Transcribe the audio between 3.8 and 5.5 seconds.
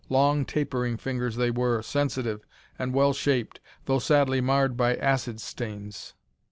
though sadly marred by acid